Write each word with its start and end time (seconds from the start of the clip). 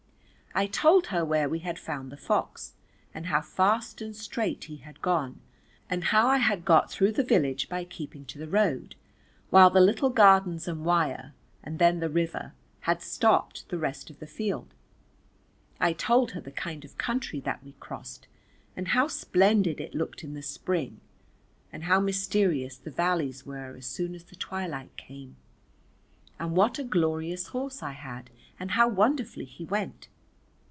I 0.53 0.67
told 0.67 1.07
her 1.07 1.23
where 1.23 1.47
we 1.47 1.59
had 1.59 1.79
found 1.79 2.11
the 2.11 2.17
fox 2.17 2.73
and 3.13 3.27
how 3.27 3.39
fast 3.39 4.01
and 4.01 4.13
straight 4.13 4.65
he 4.65 4.75
had 4.75 5.01
gone, 5.01 5.39
and 5.89 6.03
how 6.03 6.27
I 6.27 6.39
had 6.39 6.65
got 6.65 6.91
through 6.91 7.13
the 7.13 7.23
village 7.23 7.69
by 7.69 7.85
keeping 7.85 8.25
to 8.25 8.37
the 8.37 8.49
road, 8.49 8.95
while 9.49 9.69
the 9.69 9.79
little 9.79 10.09
gardens 10.09 10.67
and 10.67 10.83
wire, 10.83 11.33
and 11.63 11.79
then 11.79 12.01
the 12.01 12.09
river, 12.09 12.51
had 12.81 13.01
stopped 13.01 13.69
the 13.69 13.77
rest 13.77 14.09
of 14.09 14.19
the 14.19 14.27
field. 14.27 14.73
I 15.79 15.93
told 15.93 16.31
her 16.31 16.41
the 16.41 16.51
kind 16.51 16.83
of 16.83 16.97
country 16.97 17.39
that 17.39 17.63
we 17.63 17.71
crossed 17.79 18.27
and 18.75 18.89
how 18.89 19.07
splendid 19.07 19.79
it 19.79 19.95
looked 19.95 20.21
in 20.21 20.33
the 20.33 20.43
Spring, 20.43 20.99
and 21.71 21.85
how 21.85 22.01
mysterious 22.01 22.75
the 22.77 22.91
valleys 22.91 23.45
were 23.45 23.77
as 23.77 23.85
soon 23.85 24.13
as 24.13 24.25
the 24.25 24.35
twilight 24.35 24.97
came, 24.97 25.37
and 26.37 26.57
what 26.57 26.77
a 26.77 26.83
glorious 26.83 27.47
horse 27.47 27.81
I 27.81 27.93
had 27.93 28.29
and 28.59 28.71
how 28.71 28.89
wonderfully 28.89 29.45
he 29.45 29.63
went. 29.63 30.09